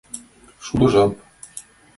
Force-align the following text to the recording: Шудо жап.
Шудо 0.65 0.85
жап. 0.93 1.11